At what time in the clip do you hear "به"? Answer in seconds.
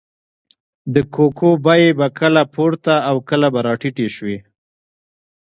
1.97-2.07, 3.53-3.59